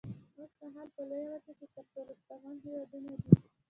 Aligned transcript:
اوسمهال 0.39 0.87
په 0.95 1.01
لویه 1.09 1.27
وچه 1.31 1.53
کې 1.57 1.65
تر 1.73 1.83
ټولو 1.93 2.11
شتمن 2.19 2.55
هېوادونه 2.65 3.11
دي. 3.21 3.31